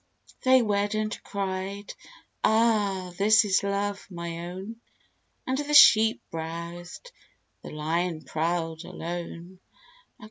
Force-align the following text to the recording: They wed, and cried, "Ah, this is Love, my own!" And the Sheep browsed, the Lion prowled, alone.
They 0.43 0.63
wed, 0.63 0.95
and 0.95 1.15
cried, 1.23 1.93
"Ah, 2.43 3.11
this 3.19 3.45
is 3.45 3.61
Love, 3.61 4.07
my 4.09 4.47
own!" 4.49 4.81
And 5.45 5.59
the 5.59 5.75
Sheep 5.75 6.23
browsed, 6.31 7.11
the 7.61 7.69
Lion 7.69 8.23
prowled, 8.23 8.83
alone. 8.83 9.59